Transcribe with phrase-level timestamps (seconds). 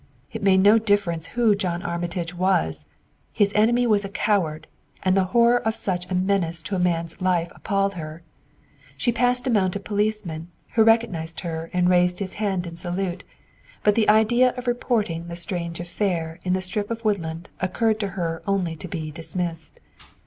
[0.33, 2.85] It made no difference who John Armitage was;
[3.31, 4.65] his enemy was a coward,
[5.03, 8.23] and the horror of such a menace to a man's life appalled her.
[8.97, 13.23] She passed a mounted policeman, who recognized her and raised his hand in salute,
[13.83, 18.07] but the idea of reporting the strange affair in the strip of woodland occurred to
[18.17, 19.79] her only to be dismissed.